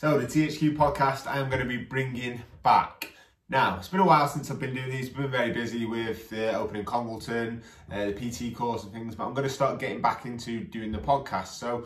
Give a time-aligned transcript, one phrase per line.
[0.00, 3.10] So the THQ podcast I am going to be bringing back.
[3.48, 5.08] Now, it's been a while since I've been doing these.
[5.08, 9.26] I've been very busy with the opening Congleton, uh, the PT course and things, but
[9.26, 11.48] I'm going to start getting back into doing the podcast.
[11.48, 11.78] So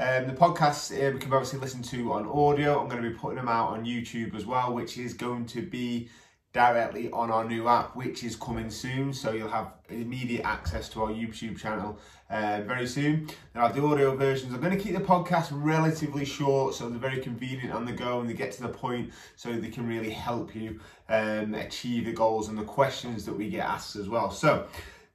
[0.00, 2.80] um, the podcasts uh, we can obviously listen to on audio.
[2.80, 5.62] I'm going to be putting them out on YouTube as well, which is going to
[5.62, 6.08] be
[6.52, 9.12] directly on our new app, which is coming soon.
[9.12, 13.28] So you'll have immediate access to our YouTube channel uh, very soon.
[13.54, 14.52] Now, the audio versions.
[14.52, 18.20] I'm going to keep the podcast relatively short, so they're very convenient on the go
[18.20, 22.12] and they get to the point, so they can really help you um, achieve the
[22.12, 24.30] goals and the questions that we get asked as well.
[24.30, 24.66] So.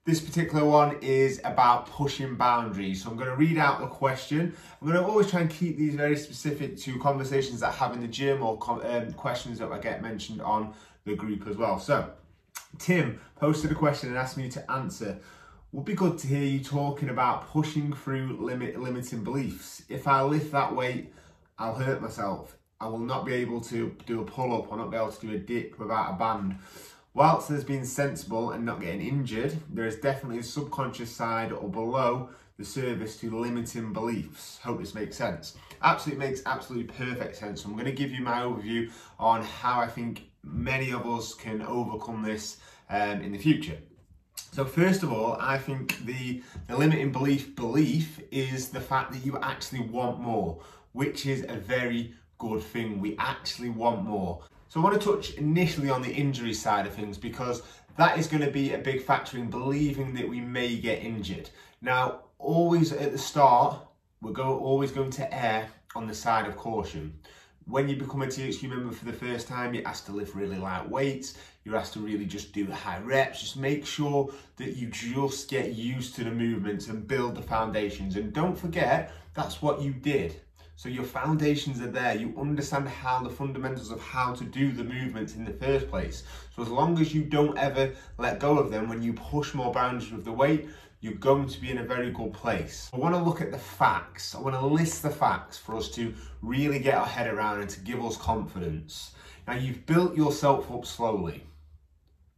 [0.08, 3.02] This particular one is about pushing boundaries.
[3.02, 4.56] So I'm going to read out the question.
[4.80, 7.94] I'm going to always try and keep these very specific to conversations that I have
[7.94, 11.80] in the gym or um, questions that I get mentioned on the group as well.
[11.80, 12.12] So,
[12.80, 15.20] Tim posted a question and asked me to answer.
[15.72, 19.84] Would be good to hear you talking about pushing through limit limiting beliefs.
[19.90, 21.14] If I lift that weight,
[21.60, 22.58] I'll hurt myself.
[22.80, 25.28] I will not be able to do a pull up or not be able to
[25.28, 26.58] do a dip without a band.
[27.14, 31.70] Whilst there's been sensible and not getting injured, there is definitely a subconscious side or
[31.70, 34.60] below the service to limiting beliefs.
[34.64, 35.58] Hope this makes sense.
[35.82, 37.64] Absolutely makes absolutely perfect sense.
[37.66, 41.62] I'm going to give you my overview on how I think many of us can
[41.62, 42.58] overcome this
[42.90, 43.78] um, in the future.
[44.52, 49.26] So first of all, I think the, the limiting belief belief is the fact that
[49.26, 50.62] you actually want more,
[50.94, 53.02] which is a very good thing.
[53.02, 54.44] We actually want more.
[54.70, 57.64] So I want to touch initially on the injury side of things because
[57.98, 61.50] that is going to be a big factor in believing that we may get injured.
[61.82, 63.78] Now, always at the start,
[64.22, 67.14] we're go, always going to err on the side of caution.
[67.68, 70.58] When you become a THQ member for the first time, you're asked to lift really
[70.58, 71.34] light weights.
[71.64, 73.42] You're asked to really just do high reps.
[73.42, 78.18] Just make sure that you just get used to the movements and build the foundations.
[78.18, 80.40] And don't forget, that's what you did.
[80.76, 82.16] So your foundations are there.
[82.16, 86.22] You understand how the fundamentals of how to do the movements in the first place.
[86.56, 89.72] So as long as you don't ever let go of them when you push more
[89.72, 90.68] boundaries with the weight,
[91.06, 92.90] you're going to be in a very good place.
[92.92, 94.34] I want to look at the facts.
[94.34, 96.12] I want to list the facts for us to
[96.42, 99.14] really get our head around and to give us confidence.
[99.48, 101.44] Now, you've built yourself up slowly.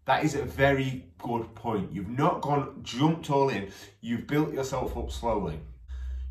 [0.04, 1.94] That is a very good point.
[1.94, 5.62] You've not gone jumped all in, you've built yourself up slowly.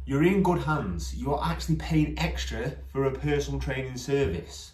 [0.04, 1.14] You're in good hands.
[1.16, 4.72] You're actually paying extra for a personal training service.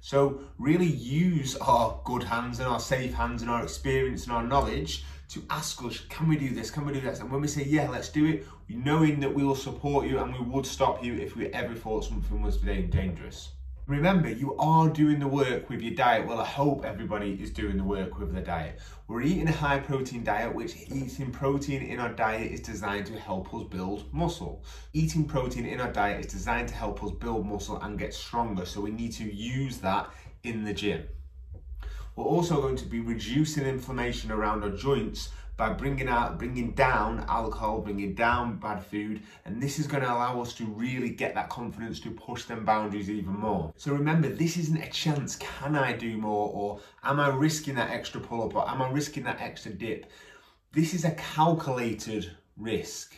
[0.00, 4.42] So, really use our good hands and our safe hands and our experience and our
[4.42, 6.70] knowledge to ask us, can we do this?
[6.70, 7.20] Can we do this?
[7.20, 10.32] And when we say, yeah, let's do it, knowing that we will support you and
[10.32, 13.50] we would stop you if we ever thought something was dangerous.
[13.86, 16.26] Remember, you are doing the work with your diet.
[16.26, 18.80] Well, I hope everybody is doing the work with their diet.
[19.06, 23.16] We're eating a high protein diet, which eating protein in our diet is designed to
[23.16, 24.64] help us build muscle.
[24.92, 28.66] Eating protein in our diet is designed to help us build muscle and get stronger.
[28.66, 30.10] So we need to use that
[30.42, 31.04] in the gym.
[32.16, 35.28] We're also going to be reducing inflammation around our joints
[35.58, 40.10] by bringing out, bringing down alcohol, bringing down bad food, and this is going to
[40.10, 43.72] allow us to really get that confidence to push them boundaries even more.
[43.76, 45.36] So remember, this isn't a chance.
[45.36, 49.24] Can I do more, or am I risking that extra pull-up, or am I risking
[49.24, 50.10] that extra dip?
[50.72, 53.14] This is a calculated risk.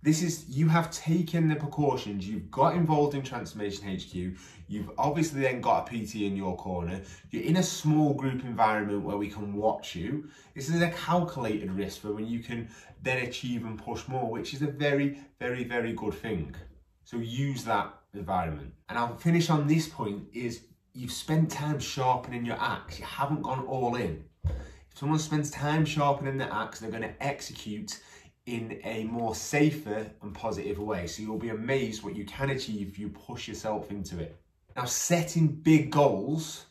[0.00, 4.38] This is, you have taken the precautions, you've got involved in Transformation HQ,
[4.68, 7.00] you've obviously then got a PT in your corner,
[7.30, 10.28] you're in a small group environment where we can watch you.
[10.54, 12.68] This is a calculated risk for when you can
[13.02, 16.54] then achieve and push more, which is a very, very, very good thing.
[17.02, 18.72] So use that environment.
[18.88, 20.60] And I'll finish on this point is
[20.94, 24.22] you've spent time sharpening your axe, you haven't gone all in.
[24.44, 28.00] If someone spends time sharpening their axe, they're gonna execute
[28.48, 31.06] in a more safer and positive way.
[31.06, 34.36] So you'll be amazed what you can achieve if you push yourself into it.
[34.74, 36.64] Now, setting big goals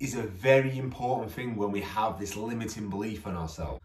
[0.00, 3.80] is a very important thing when we have this limiting belief on ourselves.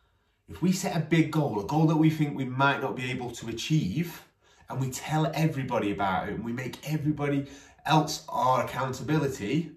[0.50, 3.12] If we set a big goal, a goal that we think we might not be
[3.12, 4.24] able to achieve,
[4.70, 7.46] and we tell everybody about it and we make everybody
[7.86, 9.72] else our accountability,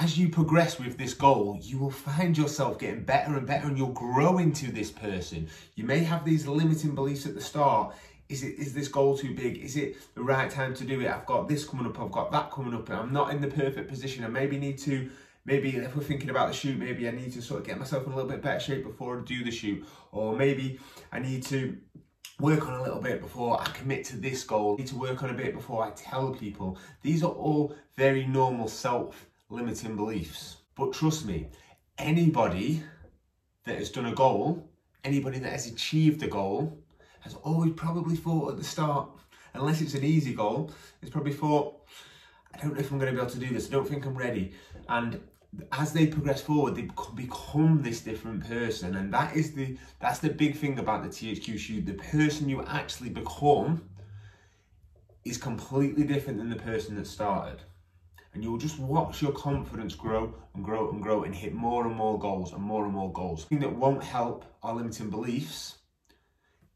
[0.00, 3.76] as you progress with this goal, you will find yourself getting better and better and
[3.76, 5.46] you'll grow into this person.
[5.74, 7.94] You may have these limiting beliefs at the start.
[8.30, 9.58] Is it is this goal too big?
[9.58, 11.10] Is it the right time to do it?
[11.10, 13.48] I've got this coming up, I've got that coming up, and I'm not in the
[13.48, 14.24] perfect position.
[14.24, 15.10] I maybe need to
[15.44, 18.06] maybe if we're thinking about the shoot, maybe I need to sort of get myself
[18.06, 19.84] in a little bit better shape before I do the shoot.
[20.12, 20.80] Or maybe
[21.12, 21.76] I need to
[22.38, 24.74] work on a little bit before I commit to this goal.
[24.74, 26.78] I need to work on a bit before I tell people.
[27.02, 30.56] These are all very normal self limiting beliefs.
[30.76, 31.48] But trust me,
[31.98, 32.82] anybody
[33.64, 34.70] that has done a goal,
[35.04, 36.82] anybody that has achieved a goal,
[37.20, 39.10] has always probably thought at the start,
[39.54, 41.76] unless it's an easy goal, it's probably thought,
[42.54, 43.68] I don't know if I'm going to be able to do this.
[43.68, 44.52] I don't think I'm ready.
[44.88, 45.20] And
[45.72, 50.30] as they progress forward, they become this different person, and that is the that's the
[50.30, 51.86] big thing about the THQ shoot.
[51.86, 53.82] The person you actually become
[55.24, 57.62] is completely different than the person that started.
[58.32, 61.96] And you'll just watch your confidence grow and grow and grow and hit more and
[61.96, 63.42] more goals and more and more goals.
[63.42, 65.78] The thing that won't help our limiting beliefs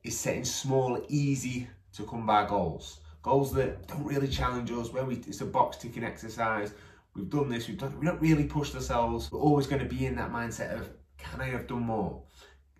[0.02, 3.00] is setting small, easy to come by goals.
[3.22, 6.74] Goals that don't really challenge us, where we it's a box ticking exercise
[7.14, 9.30] we've done this, we've done, we don't really push ourselves.
[9.30, 12.22] We're always going to be in that mindset of, can I have done more?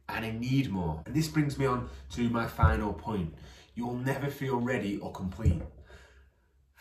[0.08, 1.02] And I need more.
[1.06, 3.34] And this brings me on to my final point.
[3.74, 5.62] You'll never feel ready or complete.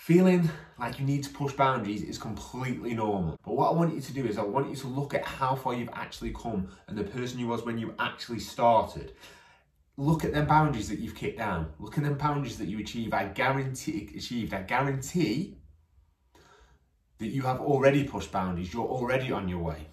[0.03, 3.39] Feeling like you need to push boundaries is completely normal.
[3.45, 5.55] But what I want you to do is I want you to look at how
[5.55, 9.13] far you've actually come and the person you was when you actually started.
[9.95, 11.71] Look at them boundaries that you've kicked down.
[11.79, 13.13] Look at them boundaries that you achieve.
[13.13, 14.53] I guarantee achieved.
[14.53, 15.55] I guarantee
[17.19, 19.87] that you have already pushed boundaries, you're already on your way.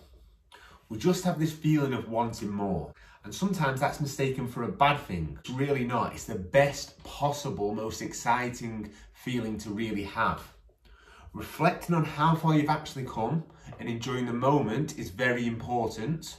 [0.88, 2.92] We just have this feeling of wanting more.
[3.24, 5.36] And sometimes that's mistaken for a bad thing.
[5.40, 6.14] It's really not.
[6.14, 10.42] It's the best possible, most exciting feeling to really have.
[11.32, 13.44] Reflecting on how far you've actually come
[13.78, 16.38] and enjoying the moment is very important.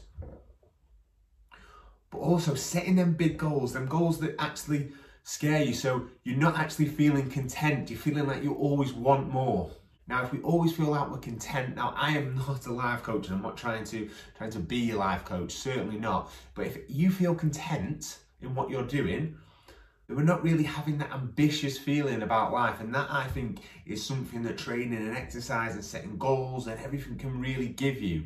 [2.10, 4.92] But also setting them big goals, them goals that actually
[5.24, 5.74] scare you.
[5.74, 7.90] So you're not actually feeling content.
[7.90, 9.72] You're feeling like you always want more.
[10.12, 13.28] Now, if we always feel like we're content, now I am not a life coach
[13.28, 16.30] and I'm not trying to trying to be a life coach, certainly not.
[16.54, 19.38] But if you feel content in what you're doing,
[20.08, 22.82] then we're not really having that ambitious feeling about life.
[22.82, 27.18] And that I think is something that training and exercise and setting goals and everything
[27.18, 28.26] can really give you.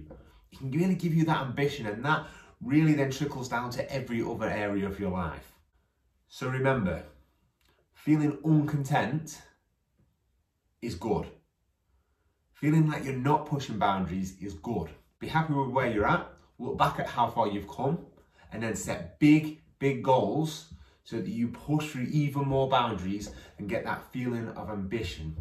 [0.51, 2.25] It can really give you that ambition and that
[2.61, 5.51] really then trickles down to every other area of your life.
[6.29, 7.03] So remember,
[7.93, 9.39] feeling uncontent
[10.81, 11.27] is good.
[12.55, 14.87] Feeling like you're not pushing boundaries is good.
[15.19, 16.25] Be happy with where you're at,
[16.57, 17.99] look back at how far you've come,
[18.53, 20.73] and then set big, big goals
[21.03, 25.35] so that you push through even more boundaries and get that feeling of ambition.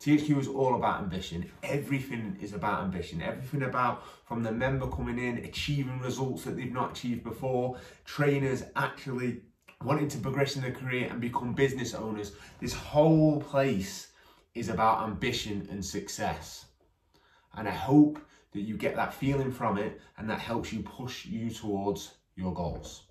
[0.00, 1.48] THQ is all about ambition.
[1.62, 3.22] Everything is about ambition.
[3.22, 8.64] Everything about from the member coming in, achieving results that they've not achieved before, trainers
[8.74, 9.42] actually
[9.84, 12.32] wanting to progress in their career and become business owners.
[12.60, 14.08] This whole place
[14.56, 16.64] is about ambition and success.
[17.54, 18.18] And I hope
[18.52, 22.54] that you get that feeling from it and that helps you push you towards your
[22.54, 23.02] goals.